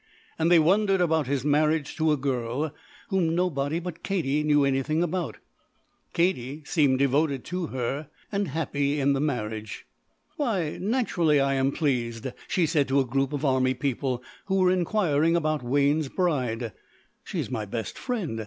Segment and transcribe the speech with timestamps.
[0.39, 2.73] And they wondered about his marriage to a girl
[3.09, 5.37] whom nobody but Katie knew anything about.
[6.11, 9.85] Katie seemed devoted to her and happy in the marriage.
[10.37, 14.71] "Why, naturally I am pleased," she said to a group of army people who were
[14.71, 16.73] inquiring about Wayne's bride.
[17.23, 18.39] "She is my best friend.